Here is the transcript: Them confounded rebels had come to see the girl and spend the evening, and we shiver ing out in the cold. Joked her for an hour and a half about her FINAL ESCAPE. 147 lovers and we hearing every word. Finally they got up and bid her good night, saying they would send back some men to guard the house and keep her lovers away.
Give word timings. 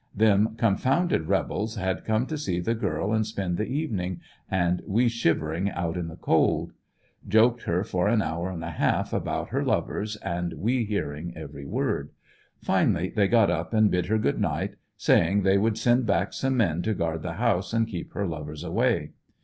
Them 0.15 0.55
confounded 0.57 1.27
rebels 1.27 1.75
had 1.75 2.05
come 2.05 2.25
to 2.25 2.35
see 2.35 2.59
the 2.59 2.73
girl 2.73 3.13
and 3.13 3.23
spend 3.23 3.57
the 3.57 3.67
evening, 3.67 4.19
and 4.49 4.81
we 4.87 5.07
shiver 5.07 5.53
ing 5.53 5.69
out 5.69 5.95
in 5.95 6.07
the 6.07 6.15
cold. 6.15 6.71
Joked 7.27 7.65
her 7.65 7.83
for 7.83 8.07
an 8.07 8.19
hour 8.19 8.49
and 8.49 8.63
a 8.63 8.71
half 8.71 9.13
about 9.13 9.49
her 9.49 9.59
FINAL 9.59 9.73
ESCAPE. 9.75 9.87
147 10.21 10.37
lovers 10.39 10.49
and 10.53 10.59
we 10.63 10.85
hearing 10.85 11.37
every 11.37 11.65
word. 11.67 12.09
Finally 12.63 13.09
they 13.15 13.27
got 13.27 13.51
up 13.51 13.75
and 13.75 13.91
bid 13.91 14.07
her 14.07 14.17
good 14.17 14.41
night, 14.41 14.73
saying 14.97 15.43
they 15.43 15.59
would 15.59 15.77
send 15.77 16.07
back 16.07 16.33
some 16.33 16.57
men 16.57 16.81
to 16.81 16.95
guard 16.95 17.21
the 17.21 17.33
house 17.33 17.71
and 17.71 17.87
keep 17.87 18.13
her 18.13 18.25
lovers 18.25 18.63
away. 18.63 19.11